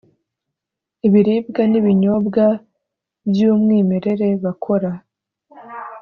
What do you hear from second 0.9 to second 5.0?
ibiribwa n’ibinyobwa by’umwimerere bakora